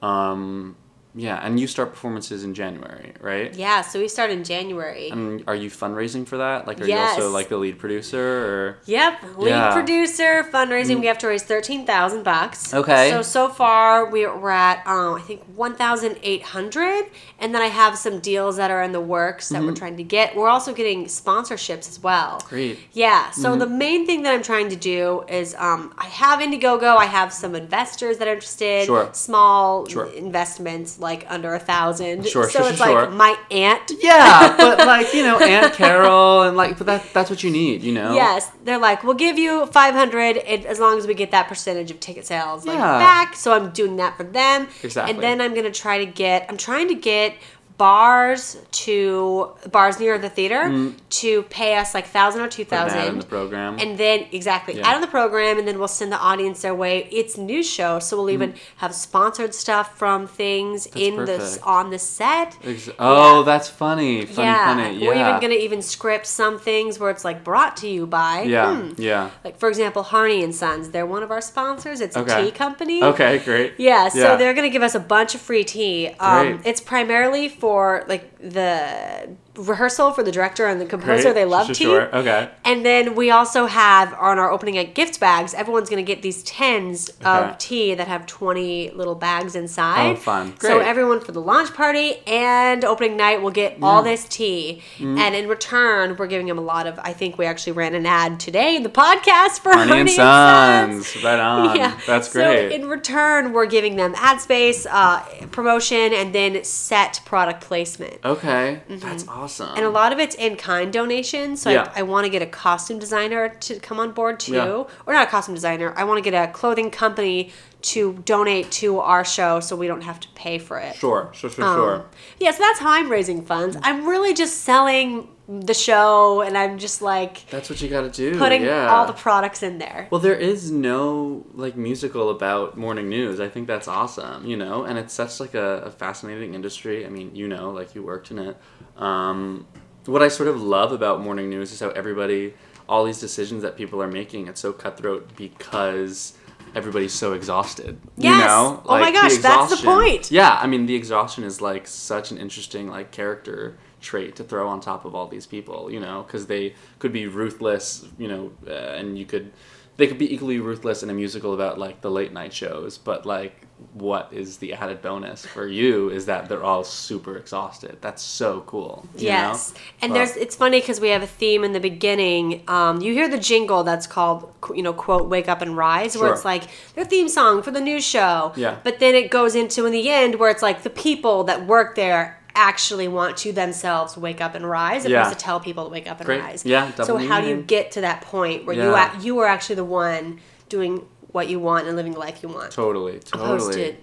[0.06, 0.76] Um,
[1.18, 3.52] Yeah, and you start performances in January, right?
[3.54, 5.10] Yeah, so we start in January.
[5.10, 6.66] And are you fundraising for that?
[6.68, 7.16] Like, are Yes.
[7.18, 9.70] you also like the lead producer, or Yep, lead Yeah.
[9.70, 9.72] Mm.
[9.74, 11.00] producer fundraising.
[11.00, 12.72] We have to raise thirteen thousand bucks.
[12.72, 13.10] Okay.
[13.10, 17.06] So so far we're, we're at um, I think one thousand eight hundred,
[17.40, 20.04] and then I have some deals that are in the works that we're trying to
[20.04, 20.36] get.
[20.36, 22.38] We're also getting sponsorships as well.
[22.38, 22.48] Mm-hmm.
[22.48, 22.78] Great.
[22.92, 23.30] Yeah.
[23.32, 26.96] So the main thing that I'm trying to do is um, I have Indiegogo.
[26.96, 28.86] I have some investors that are interested.
[28.86, 29.08] Sure.
[29.12, 30.06] Small Sure.
[30.06, 32.26] investments like under a thousand.
[32.26, 36.42] Sure, So sure, it's sure, like my aunt yeah, but like you know, Aunt Carol,
[36.42, 38.14] and like, but that that's what you need, you know.
[38.14, 41.90] Yes, they're like, we'll give you five hundred as long as we get that percentage
[41.90, 42.98] of ticket sales like Yeah.
[42.98, 43.34] back.
[43.36, 45.14] So I'm doing that for them, Exactly.
[45.14, 46.46] and then I'm gonna try to get.
[46.48, 47.34] I'm trying to get
[47.78, 52.92] bars to bars near the theater to pay us like thousand or two thousand Mm.
[52.98, 53.78] Put an ad in the program.
[53.78, 54.88] And then exactly Yeah.
[54.88, 57.08] out of the program, and then we'll send the audience their way.
[57.12, 61.62] It's a news show, so we'll even have sponsored stuff from things in the perfect.
[61.64, 62.56] on the set.
[62.64, 63.44] Ex- oh, Yeah.
[63.44, 64.96] that's funny, funny, yeah, funny.
[64.98, 65.06] Yeah.
[65.08, 68.42] we're even gonna even script some things where it's like brought to you by.
[68.42, 69.30] yeah, hmm, yeah.
[69.44, 70.90] like for example, Harney and Sons.
[70.90, 72.00] They're one of our sponsors.
[72.00, 72.40] It's Okay.
[72.42, 73.02] a tea company.
[73.04, 73.74] Okay, great.
[73.78, 76.08] Yeah, so they're gonna give us a bunch of free tea.
[76.18, 76.66] Um, Great.
[76.70, 77.67] it's primarily for
[78.08, 81.24] like the rehearsal for the director and the composer.
[81.24, 81.34] Great.
[81.34, 81.84] They love sure, tea.
[81.84, 82.14] Sure.
[82.16, 82.48] Okay.
[82.64, 85.52] And then we also have on our opening at gift bags.
[85.54, 87.28] Everyone's gonna get these tins Okay.
[87.50, 90.12] of tea that have twenty little bags inside.
[90.12, 90.54] Oh, fun.
[90.60, 95.18] So everyone for the launch party and opening night will get all this tea, Mm-hmm.
[95.18, 96.98] and in return, we're giving them a lot of.
[97.00, 100.10] I think we actually ran an ad today in the podcast for Honey Honey, and
[100.10, 101.06] Sons.
[101.08, 101.24] Sons.
[101.24, 101.76] Right on.
[101.76, 101.98] Yeah.
[102.06, 102.70] That's great.
[102.70, 108.18] So in return, we're giving them ad space, uh, promotion, and then set product placement.
[108.24, 109.47] okay, that's awesome.
[109.48, 109.76] Mm-hmm.
[109.76, 111.62] And a lot of it's in kind donations.
[111.62, 111.92] So Yeah.
[111.94, 114.54] I, I want to get a costume designer to come on board too.
[114.54, 114.84] Yeah.
[115.06, 115.92] Or not a costume designer.
[115.96, 120.00] I want to get a clothing company to donate to our show so we don't
[120.00, 120.96] have to pay for it.
[120.96, 122.06] Sure, sure, sure, Um, sure.
[122.40, 123.76] Yeah, so that's how I'm raising funds.
[123.82, 128.10] I'm really just selling the show and I'm just like That's what you got to
[128.10, 128.36] do.
[128.36, 128.88] putting yeah.
[128.88, 130.08] all the products in there.
[130.10, 133.40] Well, there is no like musical about morning news.
[133.40, 137.06] I think that's awesome, you know, and it's such like a, a fascinating industry.
[137.06, 138.56] I mean, you know, like you worked in it.
[138.96, 139.66] Um,
[140.04, 142.54] what I sort of love about morning news is how everybody,
[142.88, 146.34] all these decisions that people are making, it's so cutthroat because
[146.78, 147.98] everybody's so exhausted.
[148.16, 148.46] You Yes.
[148.46, 148.82] know?
[148.86, 150.30] Oh my Like, gosh, that's the point.
[150.30, 154.68] Yeah, I mean, the exhaustion is like such an interesting like character trait to throw
[154.68, 158.52] on top of all these people, you know, because they could be ruthless, you know,
[158.66, 159.52] uh, and you could
[159.98, 163.26] they could be equally ruthless in a musical about like the late night shows, but
[163.26, 167.96] like what is the added bonus for you is that they're all super exhausted.
[168.00, 169.06] That's so cool.
[169.16, 169.80] you Yes, know?
[170.02, 172.62] and Well, there's it's funny because we have a theme in the beginning.
[172.68, 176.28] Um, you hear the jingle that's called you know quote Wake Up and Rise, where
[176.28, 176.34] Sure.
[176.34, 176.64] it's like
[176.94, 178.52] their theme song for the new show.
[178.56, 178.76] Yeah.
[178.82, 181.94] But then it goes into in the end where it's like the people that work
[181.94, 185.20] there actually want to themselves wake up and rise, Yeah.
[185.20, 186.40] opposed to tell people to wake up and Great.
[186.40, 186.64] rise.
[186.64, 189.16] Yeah, So how do you get to that point where you Yeah.
[189.16, 192.48] a- you are actually the one doing what you want and living the life you
[192.48, 193.44] want, totally, totally.
[193.56, 193.94] opposed to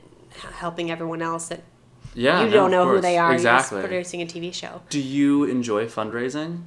[0.58, 1.62] helping everyone else that
[2.14, 3.34] Yeah, you no, don't know who they are.
[3.34, 3.78] Exactly.
[3.78, 4.82] You're just producing a TV show.
[4.90, 6.64] Do you enjoy fundraising?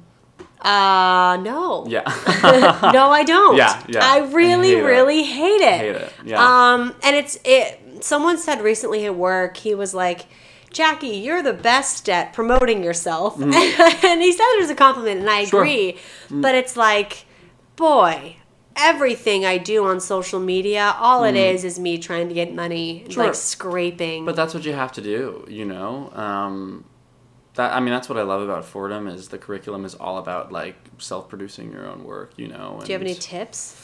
[0.61, 1.85] Uh, no.
[1.87, 2.01] Yeah.
[2.93, 3.55] no, I don't.
[3.55, 3.99] Yeah, yeah.
[4.03, 4.83] I really, hate it.
[4.83, 5.79] really hate it.
[5.79, 6.43] Hate it, yeah.
[6.73, 7.79] Um, and it's it.
[8.03, 10.25] Someone said recently at work, he was like,
[10.71, 15.29] "Jackie, you're the best at promoting yourself," and he said it as a compliment, and
[15.29, 15.49] I Mm.
[15.49, 15.63] Sure.
[15.65, 15.67] Mm.
[15.89, 15.97] agree.
[16.41, 17.25] But it's like,
[17.77, 18.35] boy.
[18.79, 23.03] Everything I do on social media, all it is is me trying to get money,
[23.07, 23.11] Mm.
[23.13, 23.25] Sure.
[23.25, 24.25] like scraping.
[24.25, 26.11] But that's what you have to do, you know.
[26.13, 26.85] Um,
[27.55, 30.51] that I mean, that's what I love about Fordham is the curriculum is all about
[30.51, 32.79] like self-producing your own work, you know.
[32.83, 33.75] do you have any tips?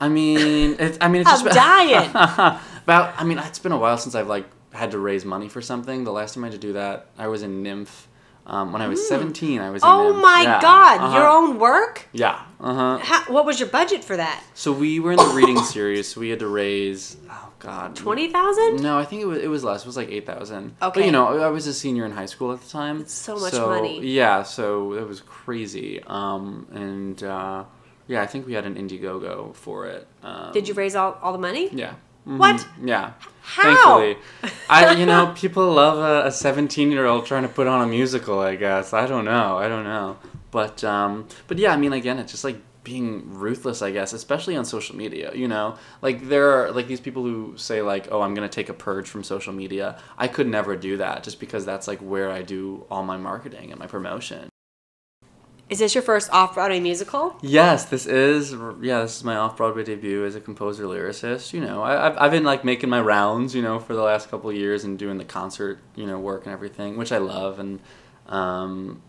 [0.00, 2.10] I mean, it's, I mean, it's I'm just dying.
[2.84, 3.14] about.
[3.20, 6.04] I mean, it's been a while since I've like had to raise money for something.
[6.04, 7.88] The last time I had to do that, I was in NYMF.
[8.44, 9.82] Um, when I was seventeen, I was.
[9.84, 10.60] Oh my Yeah.
[10.60, 11.00] God!
[11.00, 11.16] Uh-huh.
[11.16, 12.08] Your own work?
[12.12, 12.42] Yeah.
[12.60, 13.24] Uh huh.
[13.32, 14.42] What was your budget for that?
[14.54, 16.08] So we were in the reading series.
[16.08, 17.16] So we had to raise.
[17.30, 17.94] Oh God.
[17.94, 18.82] Twenty thousand?
[18.82, 19.82] No, I think it was it was less.
[19.82, 20.74] It was like eight thousand.
[20.82, 21.00] Okay.
[21.00, 23.06] But you know, I was a senior in high school at the time.
[23.06, 24.00] so much money.
[24.04, 26.02] Yeah, so it was crazy.
[26.04, 27.64] Um, and uh,
[28.08, 30.08] yeah, I think we had an Indiegogo for it.
[30.24, 31.68] Um, Did you raise all, all the money?
[31.72, 31.94] Yeah.
[32.26, 32.38] Mhm.
[32.38, 32.66] What?
[32.82, 33.12] Yeah.
[33.42, 33.62] How?
[33.62, 34.16] Thankfully,
[34.70, 38.38] I you know people love a seventeen year old trying to put on a musical.
[38.38, 39.58] I guess I don't know.
[39.58, 40.18] I don't know.
[40.52, 43.82] But um, but yeah, I mean, again, it's just like being ruthless.
[43.82, 45.32] I guess, especially on social media.
[45.34, 48.68] You know, like there are like these people who say like, oh, I'm gonna take
[48.68, 49.98] a purge from social media.
[50.16, 53.70] I could never do that just because that's like where I do all my marketing
[53.72, 54.48] and my promotion.
[55.72, 57.34] Is this your first off Broadway musical?
[57.40, 61.54] Yes, this is yeah, this is my off Broadway debut as a composer lyricist.
[61.54, 64.30] You know, I, I've I've been like making my rounds, you know, for the last
[64.30, 67.58] couple of years and doing the concert, you know, work and everything, which I love.
[67.58, 67.80] And
[68.26, 69.00] um,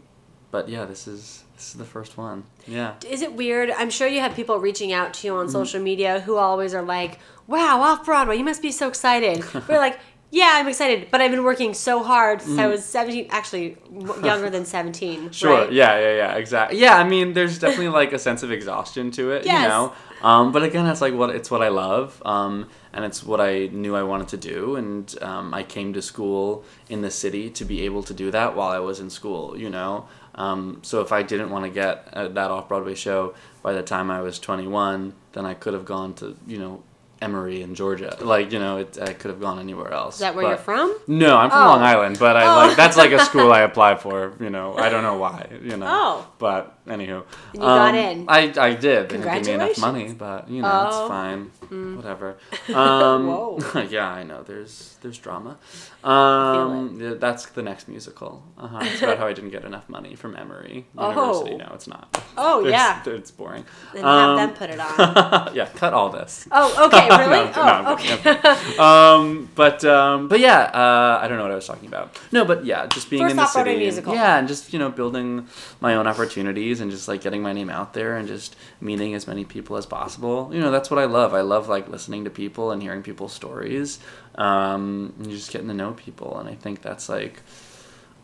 [0.52, 2.45] but yeah, this is this is the first one.
[2.65, 2.93] Yeah.
[3.10, 3.69] Is it weird?
[3.71, 5.41] I'm sure you have people reaching out to you Mm-hmm.
[5.41, 9.43] on social media who always are like, "Wow, off Broadway, you must be so excited."
[9.67, 9.99] We're like,
[10.39, 14.26] "Yeah, I'm excited, but I've been working so hard since I was 17, actually w-
[14.30, 15.30] younger than 17." Mm-hmm.
[15.32, 15.60] Sure.
[15.60, 15.72] right?
[15.72, 15.93] Yeah.
[16.00, 16.15] Yeah.
[16.22, 16.36] Yeah.
[16.41, 16.80] Exactly.
[16.80, 16.96] Yeah.
[16.98, 19.46] I mean, there's definitely like a sense of exhaustion to it.
[19.46, 19.62] Yes.
[19.62, 19.93] You know.
[20.30, 23.67] Um, but again, it's like what it's what I love, um, and it's what I
[23.82, 27.65] knew I wanted to do, and um, I came to school in the city to
[27.65, 29.46] be able to do that while I was in school.
[29.58, 30.08] You know.
[30.36, 33.84] Um, so if I didn't want to get uh, that off Broadway show by the
[33.84, 36.82] time I was 21, then I could have gone to you know
[37.24, 38.12] Emory in Georgia.
[38.20, 40.16] Like you know, it, I could have gone anywhere else.
[40.16, 40.88] Is that where But- you're from?
[41.08, 41.72] no, I'm from Oh.
[41.74, 42.56] Long Island, but I Oh.
[42.68, 44.34] like that's like a school I applied for.
[44.40, 45.48] You know, I don't know why.
[45.70, 45.88] You know.
[45.90, 46.28] Oh.
[46.38, 48.26] But anywho, um, And you got in.
[48.28, 49.10] I I did.
[49.10, 50.88] They didn't give me enough money, but you know Oh.
[50.90, 51.42] it's fine.
[51.98, 52.38] Whatever.
[52.84, 53.60] Um, Whoa.
[53.90, 54.44] yeah, I know.
[54.44, 55.58] There's there's drama.
[56.06, 58.44] Um, yeah, that's the next musical.
[58.58, 58.80] Uh-huh.
[58.82, 61.54] It's about how I didn't get enough money from Emory University.
[61.54, 61.58] Oh.
[61.58, 62.24] No, it's not.
[62.38, 63.02] Oh, yeah.
[63.06, 63.66] It's boring.
[63.94, 64.98] Then have Um, them put it on.
[65.56, 66.48] yeah, cut all this.
[66.52, 67.46] Oh, okay, really?
[67.46, 68.78] no, oh, no, okay.
[68.78, 72.18] um, but um, but yeah, uh, I don't know what I was talking about.
[72.32, 74.13] No, but yeah, just being First in the city, musical.
[74.13, 75.48] yeah, and just you know building
[75.80, 79.28] my own opportunities and just like getting my name out there and just meeting as
[79.28, 80.50] many people as possible.
[80.54, 81.34] You know, that's what I love.
[81.34, 84.00] I love like listening to people and hearing people's stories,
[84.36, 86.38] um, and just getting to know people.
[86.39, 87.41] And I think that's like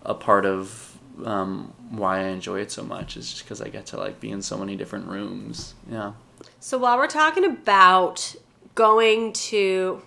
[0.04, 3.86] a part of um, why I enjoy it so much is just because I get
[3.88, 5.74] to like be in so many different rooms.
[5.90, 6.14] Yeah.
[6.60, 8.36] So while we're talking about
[8.76, 10.02] going to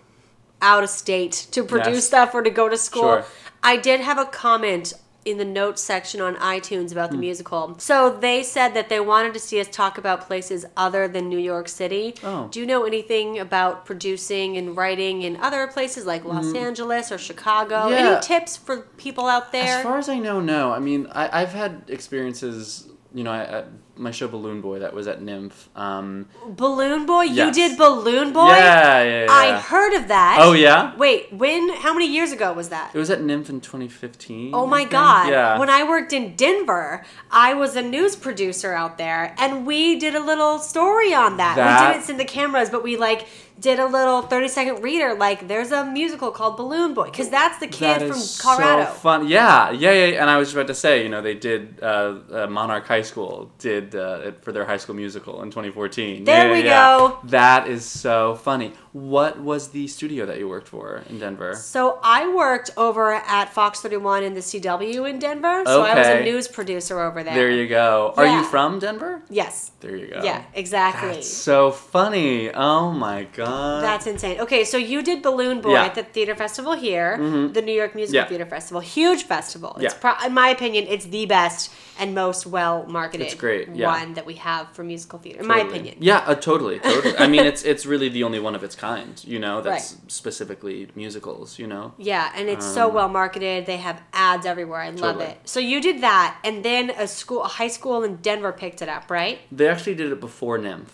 [0.63, 2.07] out of state to produce Yes.
[2.07, 3.25] stuff or to go to school, Sure.
[3.63, 7.21] I did have a comment in the notes section on iTunes about the hmm.
[7.21, 7.79] musical.
[7.79, 11.39] So they said that they wanted to see us talk about places other than New
[11.39, 12.15] York City.
[12.25, 12.49] Oh.
[12.51, 16.57] Do you know anything about producing and writing in other places like Los hmm.
[16.57, 17.89] Angeles or Chicago?
[17.89, 17.97] Yeah.
[17.97, 19.79] Any tips for people out there?
[19.79, 20.73] As far as I know, no.
[20.73, 22.89] I mean, I, I've had experiences.
[23.15, 23.65] You know, I, I,
[23.97, 25.53] my show Balloon Boy that was at NYMF.
[25.77, 27.23] Um, Balloon Boy?
[27.23, 28.49] You did Balloon Boy?
[28.49, 29.31] Yeah, yeah, yeah.
[29.31, 30.39] I heard of that.
[30.41, 31.69] Oh yeah, Wait, when?
[31.77, 32.95] How many years ago was that?
[32.95, 34.55] it was at NYMF in 2015.
[34.55, 35.31] Oh my god.
[35.31, 35.59] Yeah.
[35.59, 40.15] When I worked in Denver, I was a news producer out there and we did
[40.15, 41.57] a little story on that.
[41.57, 43.27] we didn't send the cameras, but we like
[43.61, 47.59] did a little 30 second reader like there's a musical called Balloon Boy cuz that's
[47.59, 48.85] the kid That from is Colorado.
[48.87, 49.29] So fun.
[49.29, 50.21] Yeah, yeah, yeah.
[50.21, 53.51] And I was about to say, you know, they did uh, uh, Monarch High School
[53.59, 56.25] did uh, it for their high school musical in 2014.
[56.25, 57.19] There Yeah, we yeah, go.
[57.25, 58.73] That is so funny.
[58.93, 61.55] What was the studio that you worked for in Denver?
[61.55, 65.63] So I worked over at Fox 31 in the CW in Denver.
[65.65, 67.35] So I was a news producer over there.
[67.35, 68.13] There you go.
[68.19, 69.23] Are you from Denver?
[69.31, 69.71] Yes.
[69.81, 70.23] There you go.
[70.23, 71.09] Yeah, exactly.
[71.15, 72.51] That's so funny.
[72.53, 73.83] Oh my god.
[73.83, 74.41] That's insane.
[74.41, 75.85] Okay, so you did Balloon Boy Yeah.
[75.87, 77.17] at the theater festival here,
[77.53, 78.29] the New York Musical Yeah.
[78.29, 78.83] Theater Festival.
[78.83, 79.75] Huge festival.
[79.81, 80.01] It's Yeah.
[80.01, 83.87] pro- in my opinion, it's the best and most well marketed It's great, yeah.
[83.87, 85.41] one that we have for musical theater.
[85.41, 85.97] In my opinion.
[85.99, 87.17] Yeah, uh, totally, totally.
[87.19, 89.15] I mean, it's it's really the only one of its kind.
[89.25, 90.11] You know, that's Right.
[90.13, 91.59] specifically musicals.
[91.63, 91.85] You know.
[91.99, 93.65] Yeah, and it's so well marketed.
[93.67, 94.81] They have ads everywhere.
[94.83, 95.37] I love Um, it.
[95.45, 98.89] So you did that, and then a school, a high school in Denver picked it
[98.97, 99.39] up, right?
[99.51, 100.93] They actually did it before NYMF.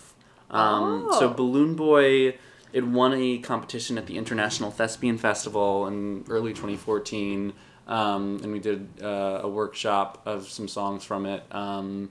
[0.51, 1.33] Um, So Oh.
[1.33, 2.37] Balloon Boy,
[2.73, 7.53] it won a competition at the International Thespian Festival in early 2014,
[7.87, 12.09] um, and we did uh, a workshop of some songs from it um,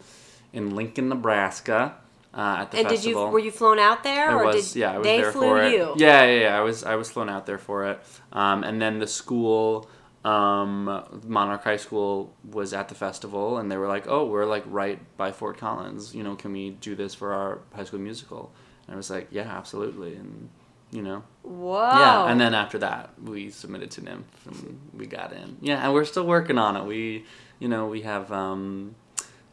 [0.52, 1.94] in Lincoln, Nebraska,
[2.34, 4.80] uh, at the and did you were you flown out there, I or was, did
[4.80, 5.72] yeah, I was they there flew for it.
[5.72, 5.94] you?
[5.96, 6.58] Yeah, yeah, yeah.
[6.58, 8.00] I was, I was flown out there for it.
[8.32, 9.88] Um, and then the school,
[10.24, 14.64] um, Monarch High School, was at the festival, and they were like, "Oh, we're like
[14.66, 16.14] right by Fort Collins.
[16.14, 18.52] You know, can we do this for our high school musical?"
[18.86, 20.50] And I was like, "Yeah, absolutely." And
[20.90, 21.80] you know, Whoa.
[21.80, 22.30] yeah.
[22.30, 25.56] And then after that, we submitted to NYMF, and we got in.
[25.60, 26.84] Yeah, and we're still working on it.
[26.84, 27.24] We,
[27.58, 28.30] you know, we have.
[28.30, 28.94] Um,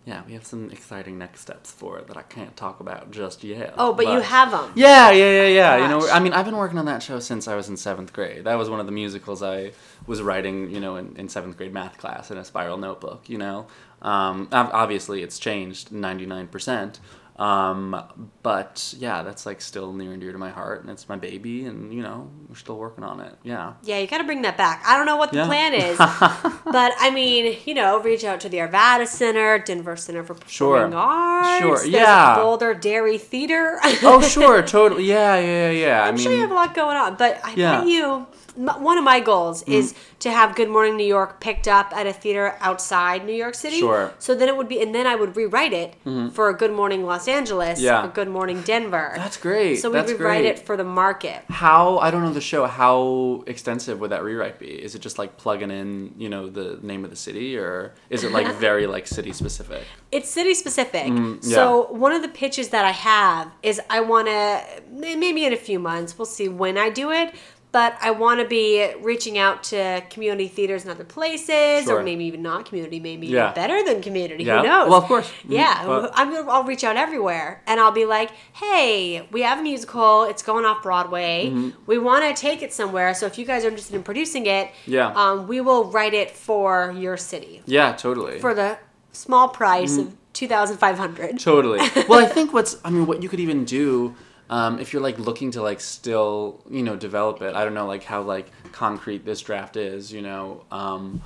[0.06, 3.44] yeah, we have some exciting next steps for it that I can't talk about just
[3.44, 3.74] yet.
[3.76, 4.72] oh, but, you have them.
[4.76, 5.78] Yeah, yeah, yeah, yeah.
[5.78, 8.14] You know, I mean, I've been working on that show since I was in seventh
[8.14, 8.44] grade.
[8.44, 9.72] That was one of the musicals I
[10.06, 13.28] was writing, you know, in, in seventh grade math class in a spiral notebook.
[13.28, 13.68] You know,
[14.04, 17.00] um, obviously it's changed ninety nine percent.
[17.38, 18.02] Um,
[18.44, 21.66] but yeah, that's like still near and dear to my heart, and it's my baby,
[21.66, 23.34] and you know, we're still working on it.
[23.44, 23.74] Yeah.
[23.84, 24.82] Yeah, you got to bring that back.
[24.86, 25.46] I don't know what the Yeah.
[25.46, 30.24] plan is, but I mean, you know, reach out to the Arvada Center, Denver Center
[30.24, 30.98] for Performing Sure.
[31.00, 31.60] Arts.
[31.60, 32.36] Sure, there's yeah.
[32.36, 33.80] Boulder Dairy Theater.
[34.04, 35.04] oh, sure, totally.
[35.06, 35.86] Yeah, yeah, yeah.
[35.88, 36.02] yeah.
[36.06, 37.76] I I'm mean, sure you have a lot going on, but I Yeah.
[37.76, 37.80] Mm.
[37.82, 38.28] bet you.
[38.58, 42.14] One of my goals is to have Good Morning New York picked up at a
[42.14, 43.80] theater outside New York City.
[43.80, 44.14] Sure.
[44.18, 45.96] So then it would be, and then I would rewrite it
[46.32, 47.84] for a Good Morning Los Angeles Mm-hmm.
[47.86, 48.12] Yeah.
[48.14, 49.14] Good Morning Denver.
[49.16, 49.78] That's great.
[49.78, 50.46] So we That's rewrite great.
[50.46, 51.44] it for the market.
[51.50, 52.66] How I don't know the show.
[52.66, 54.68] How extensive would that rewrite be?
[54.68, 58.24] Is it just like plugging in, you know, the name of the city, or is
[58.24, 59.84] it like very like city specific?
[60.12, 61.06] It's city specific.
[61.08, 61.56] Mm, yeah.
[61.56, 65.58] So one of the pitches that I have is I want to maybe in a
[65.58, 67.34] few months we'll see when I do it,
[67.76, 72.00] but I want to be reaching out to community theaters and other places, Sure.
[72.00, 73.52] or maybe even not community, maybe Yeah.
[73.52, 74.46] even better than community.
[74.46, 74.62] Yeah.
[74.62, 74.90] Who knows?
[74.90, 75.28] Well, of course.
[75.28, 75.58] Mhm.
[75.60, 79.60] Yeah, But- I'm gonna, I'll reach out everywhere, and I'll be like, "Hey, we have
[79.60, 80.24] a musical.
[80.24, 81.48] It's going off Broadway.
[81.50, 81.70] Mm-hmm.
[81.86, 83.14] We want to take it somewhere.
[83.14, 85.12] So if you guys are interested in producing it, Yeah.
[85.14, 88.40] um, we will write it for your city Yeah, totally.
[88.40, 88.78] for the
[89.12, 90.08] small price Mm-hmm.
[90.08, 91.40] of two thousand five hundred.
[91.42, 91.80] Totally.
[92.08, 94.16] Well, I think what's I mean, what you could even do
[94.50, 97.56] um, if you're like looking to like still you know develop it.
[97.56, 100.66] I don't know like how like concrete this draft is, you know.
[100.72, 101.22] Um,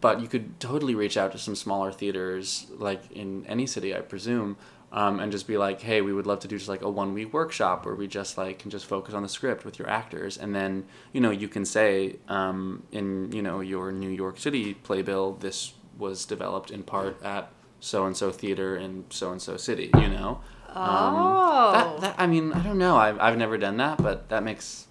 [0.00, 4.00] but you could totally reach out to some smaller theaters, like in any city, I
[4.00, 4.56] presume,
[4.90, 7.14] um, and just be like, hey, we would love to do just like a one
[7.14, 10.36] week workshop where we just like can just focus on the script with your actors,
[10.36, 14.74] and then you know you can say um, in you know your New York City
[14.74, 19.56] playbill, this was developed in part at so and so theater in so and so
[19.56, 20.40] city, you know.
[20.78, 21.72] Um, oh.
[21.72, 22.96] That, that I mean, I don't know.
[22.96, 24.86] I've I've never done that, but that makes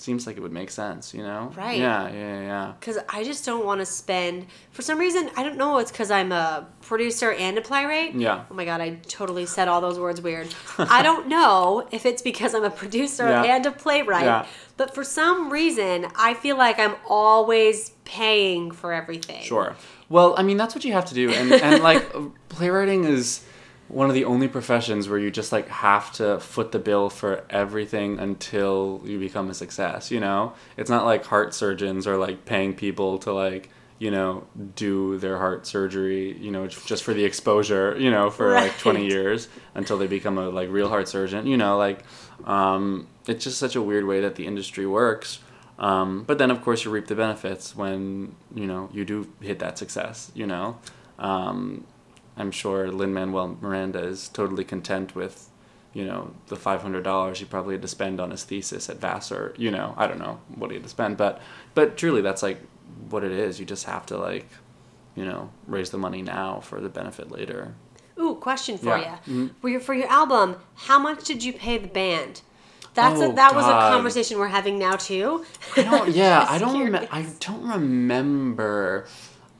[0.00, 1.52] seems like it would make sense, you know.
[1.56, 1.78] Right.
[1.78, 2.72] Yeah, yeah, yeah.
[2.78, 4.46] Because I just don't want to spend.
[4.70, 5.78] For some reason, I don't know.
[5.78, 8.14] It's because I'm a producer and a playwright.
[8.14, 8.44] Yeah.
[8.50, 10.54] Oh my god, I totally said all those words weird.
[10.78, 13.42] I don't know if it's because I'm a producer Yeah.
[13.56, 14.24] and a playwright.
[14.24, 14.46] Yeah.
[14.76, 19.42] But for some reason, I feel like I'm always paying for everything.
[19.42, 19.76] Sure.
[20.08, 22.04] Well, I mean, that's what you have to do, and and like
[22.48, 23.44] playwriting is
[23.88, 27.44] one of the only professions where you just like have to foot the bill for
[27.48, 30.10] everything until you become a success.
[30.10, 34.46] You know, it's not like heart surgeons are like paying people to like you know
[34.76, 39.06] do their heart surgery you know just for the exposure you know for like 20
[39.06, 41.76] years until they become a like real heart surgeon you know?
[41.76, 42.04] Like
[42.44, 45.40] um, it's just such a weird way that the industry works.
[45.78, 49.58] Um, but then of course you reap the benefits when you know you do hit
[49.60, 50.78] that success you know?
[51.18, 51.84] Um,
[52.38, 55.50] i'm sure lin manuel miranda is totally content with
[55.94, 59.70] you know the $500 he probably had to spend on his thesis at vassar you
[59.70, 61.40] know i don't know what he had to spend but
[61.74, 62.58] but truly that's like
[63.10, 64.46] what it is you just have to like
[65.16, 67.74] you know raise the money now for the benefit later
[68.20, 69.14] Ooh, question for Yeah.
[69.18, 69.42] Mm-hmm.
[69.42, 69.50] you.
[69.60, 72.42] For your for your album, how much did you pay the band?
[72.94, 75.44] That's a, Oh, that was a conversation we're having now too.
[75.76, 76.08] I don't.
[76.22, 76.92] Yeah, I don't.
[76.92, 79.06] Rem- I don't remember.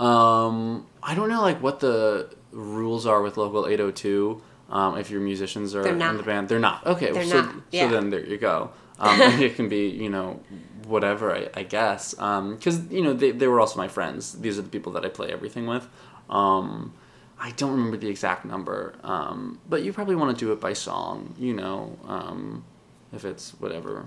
[0.00, 4.42] Um, I don't know like what the rules are with local 802.
[4.70, 6.86] Um, if your musicians are in the band, they're not.
[6.86, 7.88] Okay, They're so not, yeah.
[7.88, 8.70] so then there you go.
[8.98, 10.40] Um, it can be you know
[10.86, 14.34] whatever I, I guess because you know they, they were also my friends.
[14.40, 15.88] These are the people that I play everything with.
[16.28, 16.92] Um,
[17.40, 20.74] I don't remember the exact number, um, but you probably want to do it by
[20.74, 21.34] song.
[21.38, 22.64] You know, um,
[23.12, 24.06] if it's whatever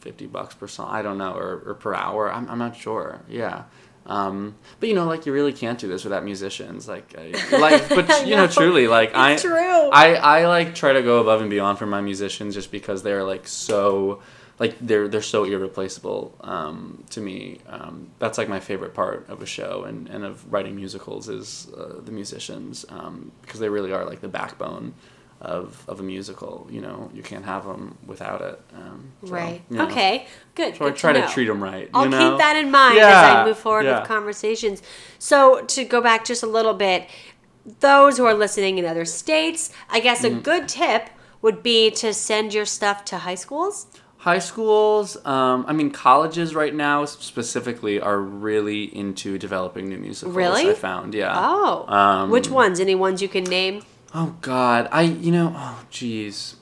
[0.00, 3.20] 50 bucks per song i don't know or, or per hour I'm, I'm not sure
[3.28, 3.64] yeah
[4.06, 7.88] um, but you know like you really can't do this without musicians like I, like
[7.88, 8.52] but you know, know.
[8.52, 9.52] truly like i true.
[9.92, 13.24] i i like try to go above and beyond for my musicians just because they're
[13.24, 14.20] like so
[14.58, 19.42] like they're they're so irreplaceable um, to me um, that's like my favorite part of
[19.42, 23.90] a show and, and of writing musicals is uh, the musicians um, because they really
[23.90, 24.94] are like the backbone
[25.40, 29.62] of, of a musical you know you can't have them without it um, so, right.
[29.70, 29.86] you know.
[29.86, 30.26] Okay.
[30.54, 30.76] Good.
[30.76, 31.88] So I good try to, treat them right.
[31.94, 32.30] I'll you know?
[32.30, 34.00] keep that in mind as I move forward yeah.
[34.00, 34.82] with conversations.
[35.18, 37.08] So to go back just a little bit,
[37.80, 40.38] those who are listening in other states, I guess Mm-hmm.
[40.38, 41.10] a good tip
[41.42, 43.86] would be to send your stuff to high schools.
[44.18, 50.36] High schools, um, I mean, colleges right now specifically are really into developing new musicals.
[50.36, 50.68] Really?
[50.70, 51.32] I found, yeah.
[51.34, 51.86] Oh.
[51.88, 52.80] Um, Which ones?
[52.80, 53.82] Any ones you can name?
[54.12, 56.56] Oh God, I you know, oh jeez,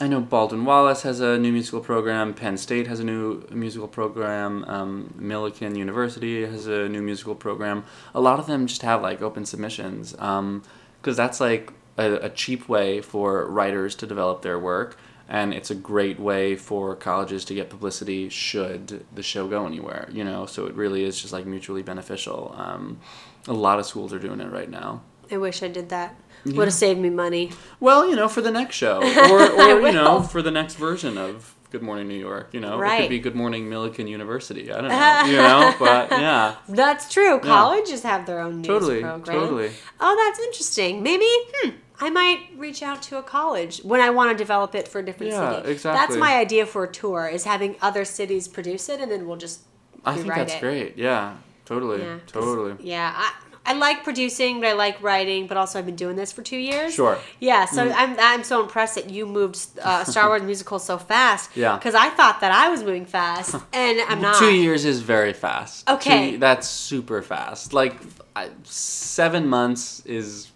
[0.00, 2.34] I know Baldwin Wallace has a new musical program.
[2.34, 4.64] Penn State has a new musical program.
[4.64, 7.84] Um, Millikin University has a new musical program.
[8.12, 12.68] A lot of them just have like open submissions, because that's like a, a cheap
[12.68, 17.54] way for writers to develop their work, and it's a great way for colleges to
[17.54, 20.08] get publicity should the show go anywhere.
[20.12, 22.52] You know, so it really is just like mutually beneficial.
[22.58, 22.98] Um,
[23.46, 25.02] a lot of schools are doing it right now.
[25.30, 26.16] I wish I did that.
[26.46, 27.52] Would have saved me money.
[27.80, 28.98] Well, you know, for the next show,
[29.30, 32.50] or, or you know, for the next version of Good Morning New York.
[32.52, 34.70] You know, it could be Good Morning Millikin University.
[34.72, 35.22] I don't know.
[35.26, 37.40] You know, but yeah, That's true.
[37.40, 39.40] Colleges have their own news Totally, program.
[39.40, 39.70] totally.
[39.98, 41.02] Oh, that's interesting.
[41.02, 41.70] Maybe hmm,
[42.00, 45.04] I might reach out to a college when I want to develop it for a
[45.04, 45.72] different Yeah, city.
[45.72, 45.98] exactly.
[45.98, 49.36] That's my idea for a tour: is having other cities produce it, and then we'll
[49.38, 49.62] just
[50.04, 50.60] I think that's it.
[50.60, 50.96] great.
[50.96, 52.76] Yeah, totally, Yeah, totally.
[52.80, 53.32] Yeah, I,
[53.66, 56.58] I like producing, but I like writing, but also I've been doing this for two
[56.58, 56.94] years.
[56.94, 57.18] Sure.
[57.40, 61.50] Yeah, so I'm I'm so impressed that you moved uh, Star Wars musical so fast.
[61.56, 61.76] Yeah.
[61.76, 64.38] Because I thought that I was moving fast, and I'm not.
[64.38, 65.88] Two years is very fast.
[65.88, 66.32] Okay.
[66.32, 67.72] Two- that's super fast.
[67.72, 67.96] Like
[68.36, 70.50] I, seven months is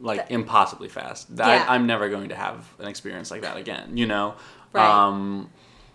[0.00, 1.28] like impossibly fast.
[1.34, 1.66] Yeah.
[1.68, 3.96] I, I'm never going to have an experience like that again.
[3.96, 4.34] You know.
[4.72, 5.06] Right.
[5.06, 5.50] Um,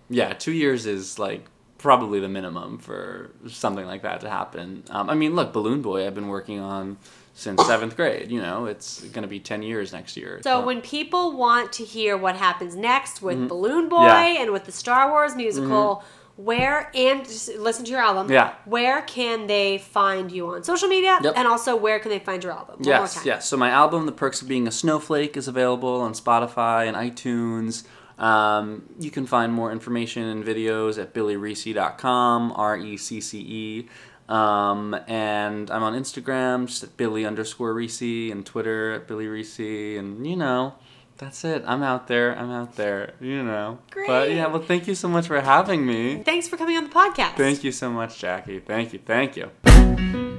[0.09, 1.45] yeah, two years is like
[1.81, 4.83] probably the minimum for something like that to happen.
[4.89, 6.97] Um, I mean, look, Balloon Boy, I've been working on
[7.33, 8.29] since seventh grade.
[8.31, 10.39] You know, it's going to be ten years next year.
[10.43, 14.33] So when people want to hear what happens next with Balloon Boy Mm-hmm.
[14.35, 14.41] Yeah.
[14.43, 16.03] and with the Star Wars musical,
[16.37, 17.21] where and
[17.57, 18.53] listen to your album, Yeah.
[18.65, 21.19] where can they find you on social media?
[21.21, 21.33] Yep.
[21.35, 22.75] And also, where can they find your album?
[22.79, 23.47] One Yes, yes.
[23.47, 27.83] So my album, The Perks of Being a Snowflake, is available on Spotify and iTunes.
[28.21, 33.89] Um, you can find more information and videos at billyrecce.com, R E C C E.
[34.31, 39.99] Um, and I'm on Instagram, just at Billy underscore Recce, and Twitter at Billy Recce,
[39.99, 40.75] and you know,
[41.17, 41.63] that's it.
[41.65, 42.37] I'm out there.
[42.37, 43.15] I'm out there.
[43.19, 43.79] You know.
[43.89, 44.07] Great.
[44.07, 46.23] But yeah, well, thank you so much for having me.
[46.23, 47.35] Thanks for coming on the podcast.
[47.35, 48.59] Thank you so much, Jackie.
[48.59, 48.99] Thank you.
[49.05, 50.30] Thank you.